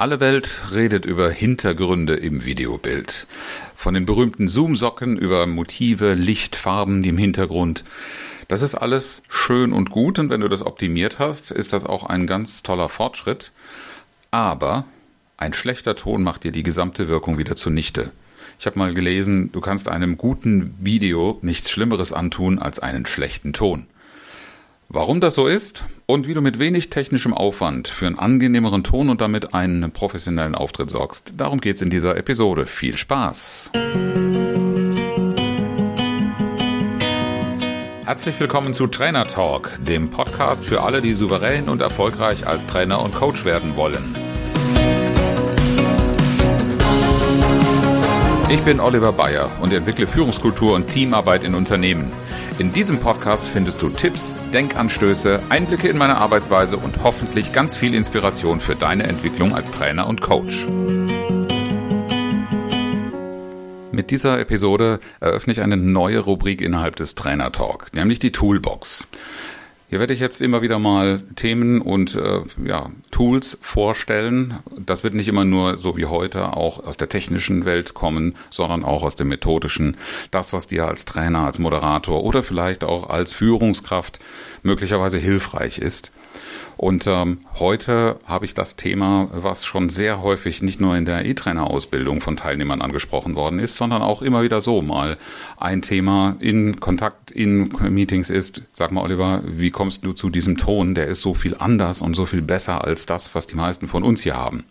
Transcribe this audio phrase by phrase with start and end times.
[0.00, 3.26] Alle Welt redet über Hintergründe im Videobild.
[3.74, 7.82] Von den berühmten Zoom-Socken über Motive, Licht, Farben im Hintergrund.
[8.46, 12.04] Das ist alles schön und gut und wenn du das optimiert hast, ist das auch
[12.04, 13.50] ein ganz toller Fortschritt.
[14.30, 14.84] Aber
[15.36, 18.12] ein schlechter Ton macht dir die gesamte Wirkung wieder zunichte.
[18.60, 23.52] Ich habe mal gelesen, du kannst einem guten Video nichts Schlimmeres antun als einen schlechten
[23.52, 23.88] Ton.
[24.90, 29.10] Warum das so ist und wie du mit wenig technischem Aufwand für einen angenehmeren Ton
[29.10, 32.64] und damit einen professionellen Auftritt sorgst, darum geht's in dieser Episode.
[32.64, 33.70] Viel Spaß!
[38.06, 43.02] Herzlich willkommen zu Trainer Talk, dem Podcast für alle, die souverän und erfolgreich als Trainer
[43.02, 44.16] und Coach werden wollen.
[48.48, 52.10] Ich bin Oliver Bayer und entwickle Führungskultur und Teamarbeit in Unternehmen.
[52.58, 57.94] In diesem Podcast findest du Tipps, Denkanstöße, Einblicke in meine Arbeitsweise und hoffentlich ganz viel
[57.94, 60.66] Inspiration für deine Entwicklung als Trainer und Coach.
[63.92, 69.06] Mit dieser Episode eröffne ich eine neue Rubrik innerhalb des Trainer Talk, nämlich die Toolbox.
[69.90, 74.58] Hier werde ich jetzt immer wieder mal Themen und äh, ja, Tools vorstellen.
[74.76, 78.84] Das wird nicht immer nur so wie heute auch aus der technischen Welt kommen, sondern
[78.84, 79.96] auch aus dem methodischen.
[80.30, 84.18] Das, was dir als Trainer, als Moderator oder vielleicht auch als Führungskraft
[84.62, 86.12] möglicherweise hilfreich ist.
[86.78, 91.26] Und ähm, heute habe ich das Thema, was schon sehr häufig nicht nur in der
[91.26, 95.18] E-Trainer-Ausbildung von Teilnehmern angesprochen worden ist, sondern auch immer wieder so mal
[95.56, 98.62] ein Thema in Kontakt, in Meetings ist.
[98.74, 100.94] Sag mal, Oliver, wie kommst du zu diesem Ton?
[100.94, 104.04] Der ist so viel anders und so viel besser als das, was die meisten von
[104.04, 104.64] uns hier haben.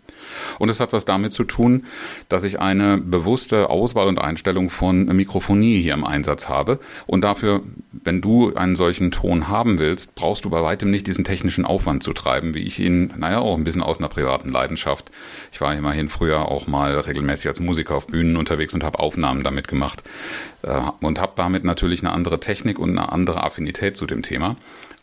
[0.60, 1.86] Und es hat was damit zu tun,
[2.30, 6.80] dass ich eine bewusste Auswahl und Einstellung von Mikrofonie hier im Einsatz habe.
[7.06, 7.62] Und dafür,
[7.92, 12.04] wenn du einen solchen Ton haben willst, brauchst du bei weitem nicht diesen technischen Aufwand
[12.04, 15.12] zu treiben, wie ich ihn, naja, auch ein bisschen aus einer privaten Leidenschaft.
[15.52, 19.44] Ich war immerhin früher auch mal regelmäßig als Musiker auf Bühnen unterwegs und habe Aufnahmen
[19.44, 20.04] damit gemacht
[20.64, 24.56] äh, und habe damit natürlich eine andere Technik und eine andere Affinität zu dem Thema.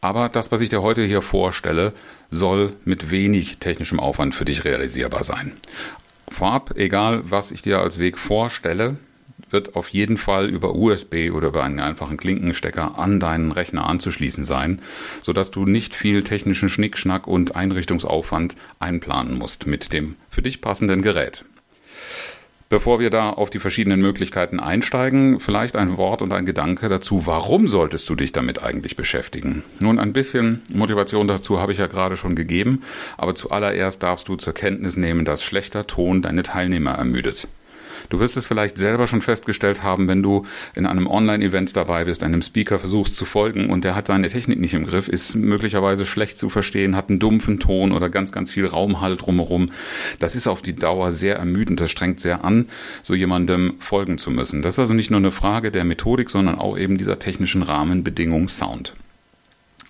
[0.04, 1.94] Aber das, was ich dir heute hier vorstelle,
[2.30, 5.52] soll mit wenig technischem Aufwand für dich realisierbar sein.
[6.28, 8.98] Vorab, egal was ich dir als Weg vorstelle,
[9.48, 14.44] wird auf jeden Fall über USB oder über einen einfachen Klinkenstecker an deinen Rechner anzuschließen
[14.44, 14.82] sein,
[15.22, 21.00] sodass du nicht viel technischen Schnickschnack und Einrichtungsaufwand einplanen musst mit dem für dich passenden
[21.00, 21.46] Gerät.
[22.70, 27.26] Bevor wir da auf die verschiedenen Möglichkeiten einsteigen, vielleicht ein Wort und ein Gedanke dazu,
[27.26, 29.62] warum solltest du dich damit eigentlich beschäftigen?
[29.80, 32.82] Nun, ein bisschen Motivation dazu habe ich ja gerade schon gegeben,
[33.18, 37.48] aber zuallererst darfst du zur Kenntnis nehmen, dass schlechter Ton deine Teilnehmer ermüdet.
[38.08, 40.44] Du wirst es vielleicht selber schon festgestellt haben, wenn du
[40.74, 44.60] in einem Online-Event dabei bist, einem Speaker versuchst zu folgen und der hat seine Technik
[44.60, 48.50] nicht im Griff, ist möglicherweise schlecht zu verstehen, hat einen dumpfen Ton oder ganz, ganz
[48.50, 49.70] viel Raumhall drumherum.
[50.18, 52.68] Das ist auf die Dauer sehr ermüdend, das strengt sehr an,
[53.02, 54.62] so jemandem folgen zu müssen.
[54.62, 58.48] Das ist also nicht nur eine Frage der Methodik, sondern auch eben dieser technischen Rahmenbedingung
[58.48, 58.92] Sound.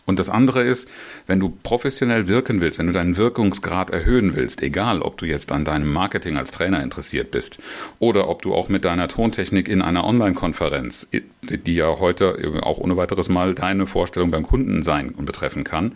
[0.07, 0.91] Und das andere ist,
[1.27, 5.51] wenn du professionell wirken willst, wenn du deinen Wirkungsgrad erhöhen willst, egal ob du jetzt
[5.51, 7.59] an deinem Marketing als Trainer interessiert bist
[8.01, 11.09] oder ob du auch mit deiner Tontechnik in einer Online-Konferenz,
[11.43, 15.93] die ja heute auch ohne weiteres mal deine Vorstellung beim Kunden sein und betreffen kann,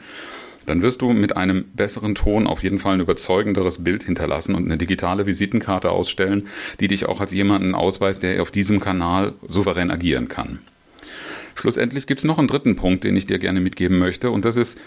[0.65, 4.67] dann wirst du mit einem besseren Ton auf jeden Fall ein überzeugenderes Bild hinterlassen und
[4.67, 6.47] eine digitale Visitenkarte ausstellen,
[6.81, 10.61] die dich auch als jemanden ausweist, der auf diesem Kanal souverän agieren kann.
[11.59, 14.57] Schlussendlich gibt es noch einen dritten Punkt, den ich dir gerne mitgeben möchte, und das
[14.57, 14.79] ist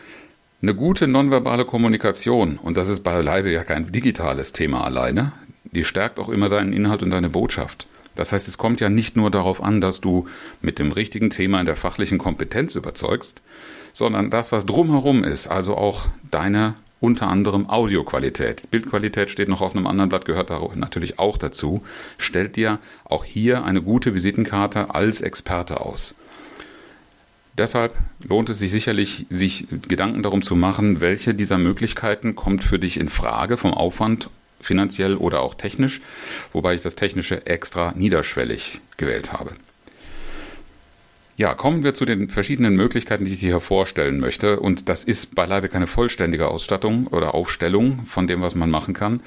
[0.62, 2.58] eine gute nonverbale Kommunikation.
[2.58, 5.34] Und das ist beileibe ja kein digitales Thema alleine.
[5.66, 7.88] Die stärkt auch immer deinen Inhalt und deine Botschaft.
[8.16, 10.30] Das heißt, es kommt ja nicht nur darauf an, dass du
[10.62, 13.42] mit dem richtigen Thema in der fachlichen Kompetenz überzeugst,
[13.92, 18.72] sondern das, was drumherum ist, also auch deine unter anderem Audioqualität.
[18.72, 21.84] Bildqualität steht noch auf einem anderen Blatt, gehört natürlich auch dazu.
[22.18, 26.14] Stellt dir auch hier eine gute Visitenkarte als Experte aus.
[27.58, 32.80] Deshalb lohnt es sich sicherlich, sich Gedanken darum zu machen, welche dieser Möglichkeiten kommt für
[32.80, 34.30] dich in Frage vom Aufwand
[34.62, 36.02] finanziell oder auch technisch,
[36.54, 39.52] wobei ich das Technische extra niederschwellig gewählt habe.
[41.42, 44.60] Ja, kommen wir zu den verschiedenen Möglichkeiten, die ich hier vorstellen möchte.
[44.60, 49.22] Und das ist beileibe keine vollständige Ausstattung oder Aufstellung von dem, was man machen kann.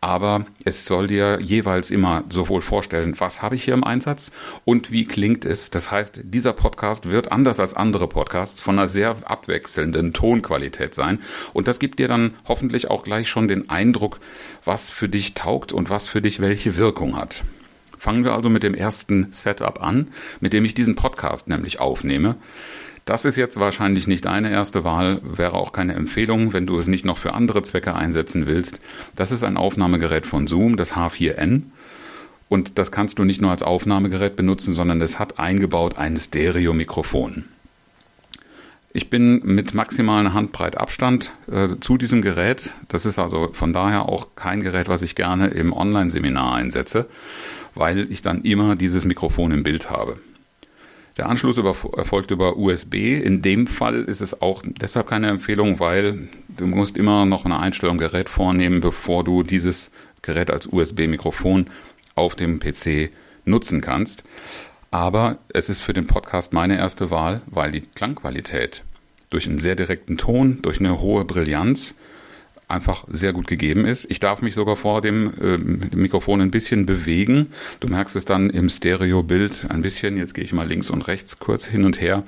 [0.00, 4.32] Aber es soll dir jeweils immer sowohl vorstellen, was habe ich hier im Einsatz
[4.64, 5.68] und wie klingt es.
[5.68, 11.20] Das heißt, dieser Podcast wird anders als andere Podcasts von einer sehr abwechselnden Tonqualität sein.
[11.52, 14.20] Und das gibt dir dann hoffentlich auch gleich schon den Eindruck,
[14.64, 17.42] was für dich taugt und was für dich welche Wirkung hat.
[17.98, 20.08] Fangen wir also mit dem ersten Setup an,
[20.40, 22.36] mit dem ich diesen Podcast nämlich aufnehme.
[23.04, 26.88] Das ist jetzt wahrscheinlich nicht deine erste Wahl, wäre auch keine Empfehlung, wenn du es
[26.88, 28.82] nicht noch für andere Zwecke einsetzen willst.
[29.16, 31.62] Das ist ein Aufnahmegerät von Zoom, das H4n.
[32.50, 37.44] Und das kannst du nicht nur als Aufnahmegerät benutzen, sondern es hat eingebaut ein Stereo-Mikrofon.
[38.92, 42.72] Ich bin mit maximalen Handbreit Abstand äh, zu diesem Gerät.
[42.88, 47.06] Das ist also von daher auch kein Gerät, was ich gerne im Online-Seminar einsetze,
[47.78, 50.18] weil ich dann immer dieses Mikrofon im Bild habe.
[51.16, 52.94] Der Anschluss über, erfolgt über USB.
[52.94, 57.58] In dem Fall ist es auch deshalb keine Empfehlung, weil du musst immer noch eine
[57.58, 59.90] Einstellung Gerät vornehmen, bevor du dieses
[60.22, 61.66] Gerät als USB-Mikrofon
[62.14, 63.10] auf dem PC
[63.44, 64.24] nutzen kannst.
[64.90, 68.82] Aber es ist für den Podcast meine erste Wahl, weil die Klangqualität
[69.30, 71.96] durch einen sehr direkten Ton, durch eine hohe Brillanz
[72.68, 74.10] einfach sehr gut gegeben ist.
[74.10, 77.46] Ich darf mich sogar vor dem, äh, dem Mikrofon ein bisschen bewegen.
[77.80, 80.18] Du merkst es dann im Stereobild ein bisschen.
[80.18, 82.24] Jetzt gehe ich mal links und rechts kurz hin und her.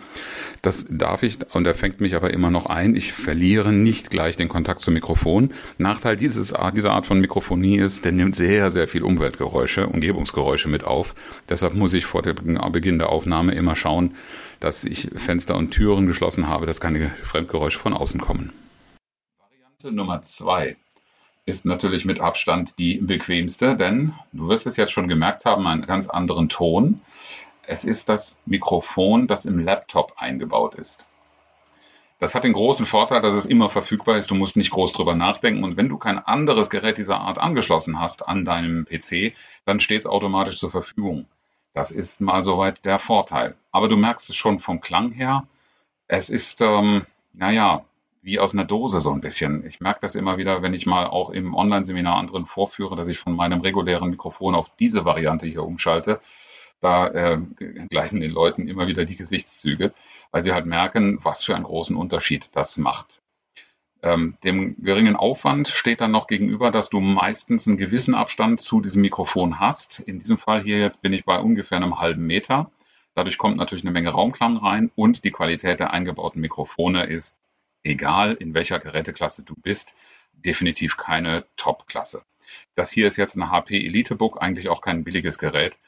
[0.63, 2.97] Das darf ich und er fängt mich aber immer noch ein.
[2.97, 5.53] Ich verliere nicht gleich den Kontakt zum Mikrofon.
[5.77, 10.85] Nachteil dieses, dieser Art von Mikrofonie ist, der nimmt sehr, sehr viel Umweltgeräusche, Umgebungsgeräusche mit
[10.85, 11.15] auf.
[11.51, 14.15] Deshalb muss ich vor dem Beginn der Aufnahme immer schauen,
[14.59, 18.53] dass ich Fenster und Türen geschlossen habe, dass keine Fremdgeräusche von außen kommen.
[19.85, 20.77] Nummer zwei
[21.47, 25.87] ist natürlich mit Abstand die bequemste, denn du wirst es jetzt schon gemerkt haben, einen
[25.87, 27.01] ganz anderen Ton.
[27.67, 31.07] Es ist das Mikrofon, das im Laptop eingebaut ist.
[32.19, 34.31] Das hat den großen Vorteil, dass es immer verfügbar ist.
[34.31, 35.65] Du musst nicht groß drüber nachdenken.
[35.65, 39.33] Und wenn du kein anderes Gerät dieser Art angeschlossen hast an deinem PC,
[39.65, 41.27] dann steht es automatisch zur Verfügung.
[41.73, 43.57] Das ist mal soweit der Vorteil.
[43.73, 45.47] Aber du merkst es schon vom Klang her.
[46.09, 47.85] Es ist, ähm, naja,
[48.23, 49.67] wie aus einer Dose so ein bisschen.
[49.67, 53.19] Ich merke das immer wieder, wenn ich mal auch im Online-Seminar anderen vorführe, dass ich
[53.19, 56.21] von meinem regulären Mikrofon auf diese Variante hier umschalte.
[56.81, 57.39] Da äh,
[57.89, 59.93] gleichen den Leuten immer wieder die Gesichtszüge,
[60.31, 63.21] weil sie halt merken, was für einen großen Unterschied das macht.
[64.03, 68.81] Ähm, dem geringen Aufwand steht dann noch gegenüber, dass du meistens einen gewissen Abstand zu
[68.81, 70.01] diesem Mikrofon hast.
[70.01, 72.71] In diesem Fall hier jetzt bin ich bei ungefähr einem halben Meter.
[73.15, 77.37] Dadurch kommt natürlich eine Menge Raumklang rein und die Qualität der eingebauten Mikrofone ist
[77.83, 79.97] egal in welcher Geräteklasse du bist,
[80.33, 82.25] definitiv keine Top-Klasse.
[82.75, 85.79] Das hier ist jetzt ein HP EliteBook, eigentlich auch kein billiges Gerät,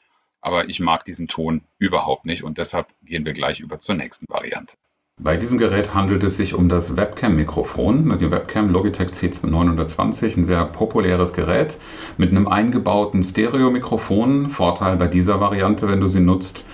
[0.41, 4.27] aber ich mag diesen Ton überhaupt nicht und deshalb gehen wir gleich über zur nächsten
[4.29, 4.77] Variante.
[5.23, 10.65] Bei diesem Gerät handelt es sich um das Webcam-Mikrofon, die Webcam Logitech C920, ein sehr
[10.65, 11.77] populäres Gerät
[12.17, 14.49] mit einem eingebauten Stereo-Mikrofon.
[14.49, 16.65] Vorteil bei dieser Variante, wenn du sie nutzt,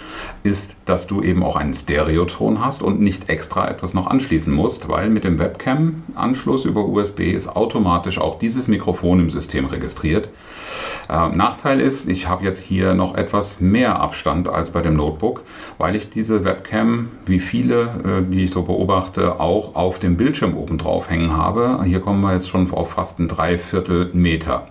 [0.42, 4.90] ist, dass du eben auch einen Stereoton hast und nicht extra etwas noch anschließen musst,
[4.90, 10.28] weil mit dem Webcam-Anschluss über USB ist automatisch auch dieses Mikrofon im System registriert.
[11.08, 15.44] Äh, Nachteil ist, ich habe jetzt hier noch etwas mehr Abstand als bei dem Notebook,
[15.78, 20.56] weil ich diese Webcam, wie viele, äh, die ich so beobachte, auch auf dem Bildschirm
[20.56, 21.82] oben drauf hängen habe.
[21.84, 24.68] Hier kommen wir jetzt schon auf fast ein Dreiviertel Meter.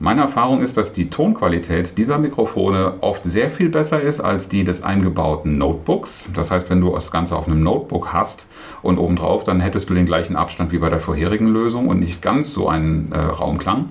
[0.00, 4.64] Meine Erfahrung ist, dass die Tonqualität dieser Mikrofone oft sehr viel besser ist als die
[4.64, 6.30] des eingebauten Notebooks.
[6.34, 8.48] Das heißt, wenn du das Ganze auf einem Notebook hast
[8.82, 12.22] und obendrauf, dann hättest du den gleichen Abstand wie bei der vorherigen Lösung und nicht
[12.22, 13.90] ganz so einen äh, Raumklang.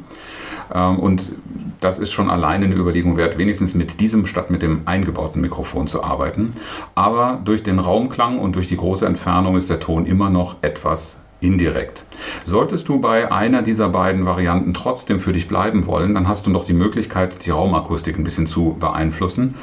[0.73, 1.31] Ähm, und
[1.79, 5.87] das ist schon alleine eine Überlegung wert, wenigstens mit diesem statt mit dem eingebauten Mikrofon
[5.87, 6.51] zu arbeiten.
[6.95, 11.21] Aber durch den Raumklang und durch die große Entfernung ist der Ton immer noch etwas
[11.41, 12.05] indirekt.
[12.45, 16.51] Solltest du bei einer dieser beiden Varianten trotzdem für dich bleiben wollen, dann hast du
[16.51, 19.55] noch die Möglichkeit, die Raumakustik ein bisschen zu beeinflussen.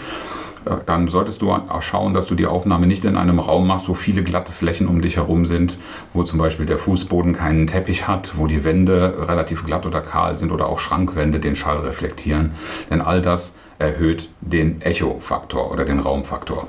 [0.65, 3.89] Äh, dann solltest du auch schauen, dass du die Aufnahme nicht in einem Raum machst,
[3.89, 5.79] wo viele glatte Flächen um dich herum sind,
[6.13, 10.39] wo zum Beispiel der Fußboden keinen Teppich hat, wo die Wände relativ glatt oder kahl
[10.39, 12.53] sind oder auch Schrankwände den Schall reflektieren.
[12.91, 16.69] Denn all das erhöht den Echo-Faktor oder den Raumfaktor.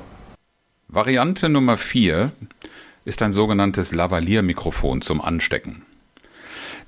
[0.88, 2.32] Variante Nummer 4
[3.04, 5.82] ist ein sogenanntes Lavalier-Mikrofon zum Anstecken.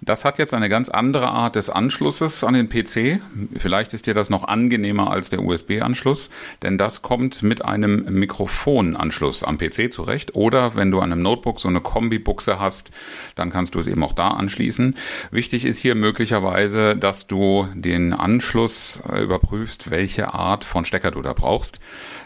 [0.04, 3.20] Das hat jetzt eine ganz andere Art des Anschlusses an den PC.
[3.56, 6.28] Vielleicht ist dir das noch angenehmer als der USB-Anschluss,
[6.62, 10.34] denn das kommt mit einem Mikrofonanschluss am PC zurecht.
[10.34, 12.90] Oder wenn du an einem Notebook so eine Kombi-Buchse hast,
[13.34, 14.94] dann kannst du es eben auch da anschließen.
[15.30, 21.23] Wichtig ist hier möglicherweise, dass du den Anschluss äh, überprüfst, welche Art von Stecker du
[21.23, 21.80] da brauchst.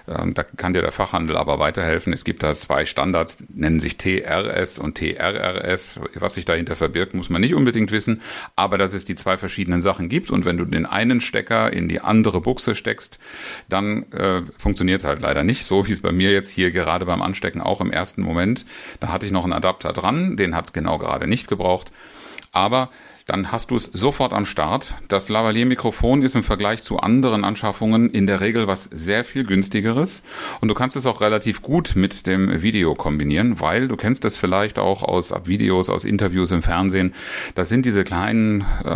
[0.09, 2.13] Ähm, da kann dir der Fachhandel aber weiterhelfen.
[2.13, 6.01] Es gibt da zwei Standards, nennen sich TRS und TRRS.
[6.15, 8.21] Was sich dahinter verbirgt, muss man nicht unbedingt wissen,
[8.57, 11.89] aber dass es die zwei verschiedenen Sachen gibt und wenn du den einen Stecker in
[11.89, 13.19] die andere Buchse steckst,
[13.69, 17.07] dann äh, funktioniert es halt leider nicht, so wie es bei mir jetzt hier gerade
[17.07, 18.65] beim Anstecken auch im ersten Moment.
[19.01, 21.93] Da hatte ich noch einen Adapter dran, den hat es genau gerade nicht gebraucht.
[22.59, 22.91] Aber
[23.27, 24.95] dann hast du es sofort am Start.
[25.09, 30.23] Das Lavalier-Mikrofon ist im Vergleich zu anderen Anschaffungen in der Regel was sehr viel günstigeres
[30.63, 34.39] und du kannst es auch relativ gut mit dem Video kombinieren, weil du kennst es
[34.39, 37.15] vielleicht auch aus Videos, aus Interviews im Fernsehen.
[37.55, 38.89] Das sind diese kleinen äh,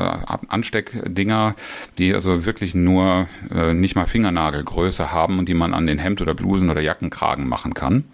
[0.48, 1.54] Ansteckdinger,
[1.98, 6.22] die also wirklich nur äh, nicht mal Fingernagelgröße haben und die man an den Hemd-
[6.22, 8.04] oder Blusen- oder Jackenkragen machen kann.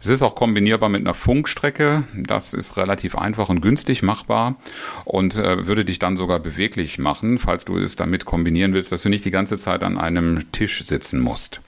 [0.00, 2.04] Es ist auch kombinierbar mit einer Funkstrecke.
[2.16, 4.56] Das ist relativ einfach und günstig machbar
[5.04, 9.02] und äh, würde dich dann sogar beweglich machen, falls du es damit kombinieren willst, dass
[9.02, 11.60] du nicht die ganze Zeit an einem Tisch sitzen musst.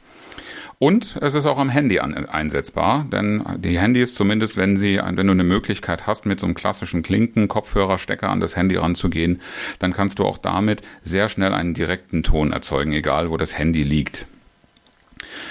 [0.79, 5.27] Und es ist auch am Handy an, einsetzbar, denn die Handys, zumindest wenn sie, wenn
[5.29, 9.41] du eine Möglichkeit hast, mit so einem klassischen Klinken, Kopfhörerstecker an das Handy ranzugehen,
[9.79, 13.85] dann kannst du auch damit sehr schnell einen direkten Ton erzeugen, egal wo das Handy
[13.85, 14.27] liegt.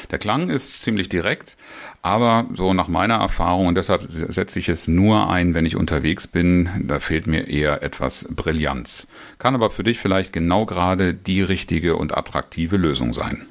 [0.09, 1.57] Der Klang ist ziemlich direkt,
[2.01, 6.27] aber so nach meiner Erfahrung, und deshalb setze ich es nur ein, wenn ich unterwegs
[6.27, 9.07] bin, da fehlt mir eher etwas Brillanz.
[9.39, 13.45] Kann aber für dich vielleicht genau gerade die richtige und attraktive Lösung sein.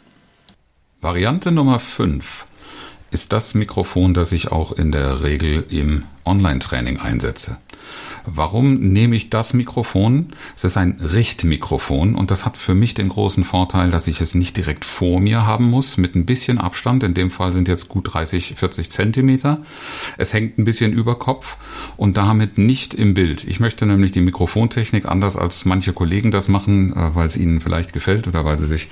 [1.01, 2.47] Variante Nummer 5
[3.11, 7.57] ist das Mikrofon, das ich auch in der Regel im Online-Training einsetze.
[8.27, 10.27] Warum nehme ich das Mikrofon?
[10.57, 14.35] Es ist ein Richtmikrofon und das hat für mich den großen Vorteil, dass ich es
[14.35, 17.03] nicht direkt vor mir haben muss, mit ein bisschen Abstand.
[17.03, 19.63] In dem Fall sind jetzt gut 30, 40 Zentimeter.
[20.19, 21.57] Es hängt ein bisschen über Kopf
[21.97, 23.45] und damit nicht im Bild.
[23.45, 27.61] Ich möchte nämlich die Mikrofontechnik anders als manche Kollegen das machen, äh, weil es ihnen
[27.61, 28.89] vielleicht gefällt oder weil sie sich,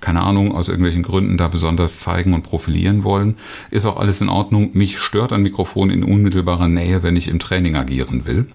[0.00, 3.36] keine Ahnung, aus irgendwelchen Gründen da besonders zeigen und profilieren wollen.
[3.70, 4.70] Ist auch alles in Ordnung.
[4.74, 8.46] Mich stört ein Mikrofon in unmittelbarer Nähe, wenn ich im Training agieren will.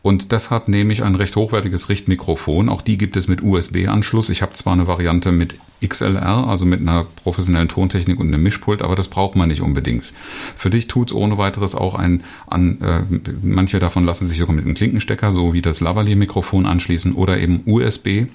[0.00, 2.68] Und deshalb nehme ich ein recht hochwertiges Richtmikrofon.
[2.68, 4.30] Auch die gibt es mit USB-Anschluss.
[4.30, 8.80] Ich habe zwar eine Variante mit XLR, also mit einer professionellen Tontechnik und einem Mischpult,
[8.80, 10.12] aber das braucht man nicht unbedingt.
[10.56, 13.02] Für dich tut es ohne weiteres auch ein, an, äh,
[13.42, 17.62] manche davon lassen sich sogar mit einem Klinkenstecker, so wie das Lavalier-Mikrofon anschließen oder eben
[17.66, 18.26] USB.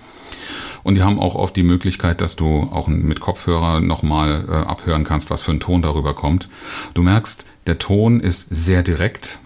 [0.84, 5.06] Und die haben auch oft die Möglichkeit, dass du auch mit Kopfhörer nochmal äh, abhören
[5.06, 6.50] kannst, was für ein Ton darüber kommt.
[6.94, 9.40] Du merkst, der Ton ist sehr direkt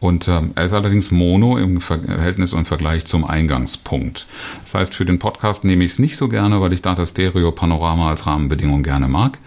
[0.00, 4.26] und ähm, er ist allerdings mono im Verhältnis und Vergleich zum Eingangspunkt.
[4.62, 7.10] Das heißt, für den Podcast nehme ich es nicht so gerne, weil ich da das
[7.10, 9.38] Stereo-Panorama als Rahmenbedingung gerne mag.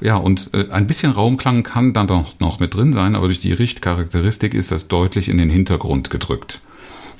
[0.00, 3.40] Ja, und äh, ein bisschen Raumklang kann dann doch noch mit drin sein, aber durch
[3.40, 6.60] die Richtcharakteristik ist das deutlich in den Hintergrund gedrückt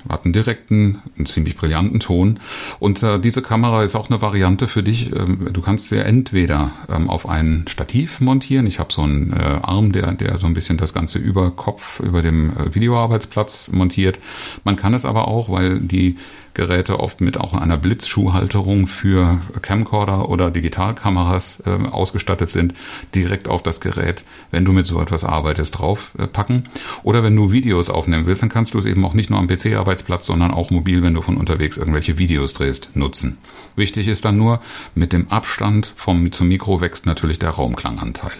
[0.08, 2.40] hat einen direkten, einen ziemlich brillanten Ton.
[2.78, 5.12] Und äh, diese Kamera ist auch eine Variante für dich.
[5.14, 8.66] Ähm, du kannst sie entweder ähm, auf ein Stativ montieren.
[8.66, 12.00] Ich habe so einen äh, Arm, der, der so ein bisschen das Ganze über Kopf,
[12.00, 14.18] über dem äh, Videoarbeitsplatz montiert.
[14.64, 16.16] Man kann es aber auch, weil die
[16.58, 22.74] Geräte oft mit auch einer Blitzschuhhalterung für Camcorder oder Digitalkameras äh, ausgestattet sind,
[23.14, 26.56] direkt auf das Gerät, wenn du mit so etwas arbeitest, draufpacken.
[26.56, 26.68] Äh,
[27.04, 29.46] oder wenn du Videos aufnehmen willst, dann kannst du es eben auch nicht nur am
[29.46, 33.38] PC-Arbeitsplatz, sondern auch mobil, wenn du von unterwegs irgendwelche Videos drehst, nutzen.
[33.76, 34.60] Wichtig ist dann nur,
[34.96, 38.32] mit dem Abstand vom zum Mikro wächst natürlich der Raumklanganteil.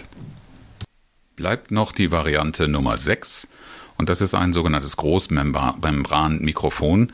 [1.37, 3.47] Bleibt noch die Variante Nummer 6
[3.99, 7.11] und das ist ein sogenanntes Großmembran-Mikrofon.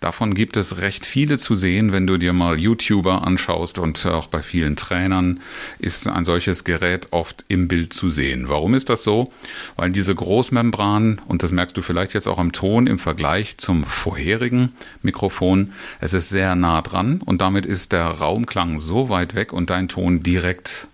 [0.00, 4.26] Davon gibt es recht viele zu sehen, wenn du dir mal YouTuber anschaust und auch
[4.26, 5.40] bei vielen Trainern
[5.78, 8.50] ist ein solches Gerät oft im Bild zu sehen.
[8.50, 9.32] Warum ist das so?
[9.76, 13.84] Weil diese Großmembran, und das merkst du vielleicht jetzt auch am Ton im Vergleich zum
[13.84, 19.54] vorherigen Mikrofon, es ist sehr nah dran und damit ist der Raumklang so weit weg
[19.54, 20.86] und dein Ton direkt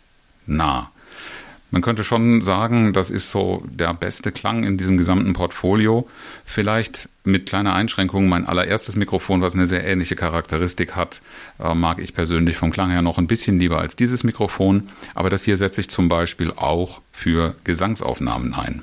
[0.47, 0.92] nah.
[1.73, 6.07] Man könnte schon sagen, das ist so der beste Klang in diesem gesamten Portfolio.
[6.45, 11.23] Vielleicht mit kleiner Einschränkung mein allererstes Mikrofon, was eine sehr ähnliche Charakteristik hat,
[11.59, 14.91] äh, mag ich persönlich vom Klang her noch ein bisschen lieber als dieses Mikrofon.
[15.15, 18.83] Aber das hier setze ich zum Beispiel auch für Gesangsaufnahmen ein.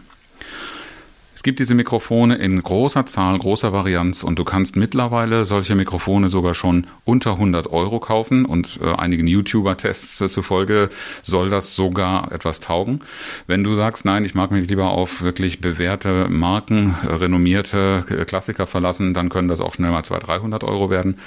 [1.39, 6.27] Es gibt diese Mikrofone in großer Zahl, großer Varianz und du kannst mittlerweile solche Mikrofone
[6.27, 10.89] sogar schon unter 100 Euro kaufen und äh, einigen YouTuber-Tests zufolge
[11.23, 12.99] soll das sogar etwas taugen.
[13.47, 18.67] Wenn du sagst, nein, ich mag mich lieber auf wirklich bewährte Marken, renommierte äh, Klassiker
[18.67, 21.19] verlassen, dann können das auch schnell mal 200, 300 Euro werden.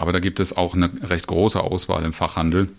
[0.00, 2.70] Aber da gibt es auch eine recht große Auswahl im Fachhandel.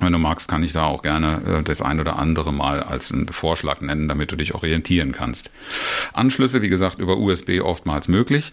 [0.00, 3.12] Wenn du magst, kann ich da auch gerne äh, das ein oder andere mal als
[3.12, 5.50] einen Vorschlag nennen, damit du dich orientieren kannst.
[6.12, 8.52] Anschlüsse, wie gesagt, über USB oftmals möglich.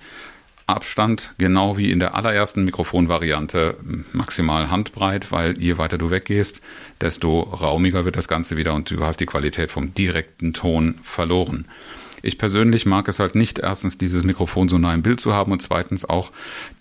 [0.67, 3.77] Abstand, genau wie in der allerersten Mikrofonvariante,
[4.13, 6.63] maximal handbreit, weil je weiter du weggehst,
[7.01, 11.67] desto raumiger wird das Ganze wieder und du hast die Qualität vom direkten Ton verloren.
[12.25, 15.51] Ich persönlich mag es halt nicht, erstens dieses Mikrofon so nah im Bild zu haben
[15.51, 16.31] und zweitens auch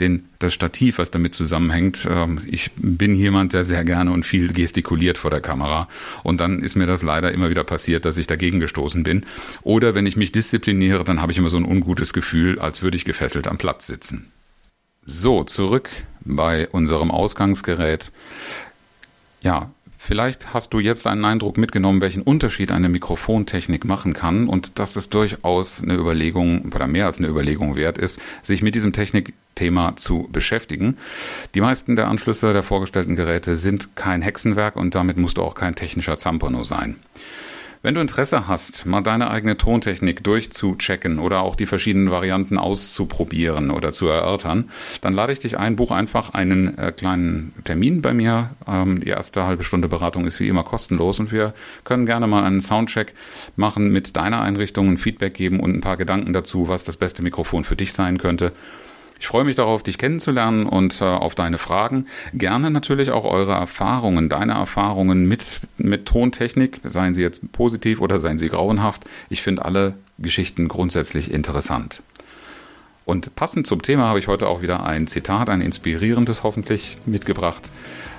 [0.00, 2.08] den, das Stativ, was damit zusammenhängt.
[2.10, 5.86] Ähm, ich bin jemand, der sehr gerne und viel gestikuliert vor der Kamera
[6.22, 9.26] und dann ist mir das leider immer wieder passiert, dass ich dagegen gestoßen bin.
[9.62, 12.96] Oder wenn ich mich diszipliniere, dann habe ich immer so ein ungutes Gefühl, als würde
[12.96, 14.32] ich gefesselt am Platz sitzen.
[15.04, 15.90] So, zurück
[16.24, 18.12] bei unserem Ausgangsgerät.
[19.42, 19.70] Ja,
[20.06, 24.96] Vielleicht hast du jetzt einen Eindruck mitgenommen, welchen Unterschied eine Mikrofontechnik machen kann und dass
[24.96, 29.96] es durchaus eine Überlegung oder mehr als eine Überlegung wert ist, sich mit diesem Technikthema
[29.96, 30.98] zu beschäftigen.
[31.54, 35.54] Die meisten der Anschlüsse der vorgestellten Geräte sind kein Hexenwerk und damit musst du auch
[35.54, 36.96] kein technischer Zampano sein.
[37.84, 43.70] Wenn du Interesse hast, mal deine eigene Tontechnik durchzuchecken oder auch die verschiedenen Varianten auszuprobieren
[43.70, 44.70] oder zu erörtern,
[45.02, 48.48] dann lade ich dich ein, buch einfach einen äh, kleinen Termin bei mir.
[48.66, 51.52] Ähm, die erste halbe Stunde Beratung ist wie immer kostenlos und wir
[51.84, 53.12] können gerne mal einen Soundcheck
[53.54, 57.22] machen mit deiner Einrichtung, ein Feedback geben und ein paar Gedanken dazu, was das beste
[57.22, 58.52] Mikrofon für dich sein könnte.
[59.18, 62.06] Ich freue mich darauf, dich kennenzulernen und äh, auf deine Fragen.
[62.34, 68.18] Gerne natürlich auch eure Erfahrungen, deine Erfahrungen mit, mit Tontechnik, seien sie jetzt positiv oder
[68.18, 69.04] seien sie grauenhaft.
[69.30, 72.02] Ich finde alle Geschichten grundsätzlich interessant.
[73.04, 77.70] Und passend zum Thema habe ich heute auch wieder ein Zitat, ein inspirierendes hoffentlich mitgebracht.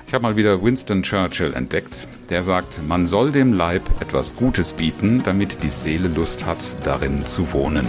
[0.06, 4.74] Ich habe mal wieder Winston Churchill entdeckt, der sagt, man soll dem Leib etwas Gutes
[4.74, 7.88] bieten, damit die Seele Lust hat, darin zu wohnen.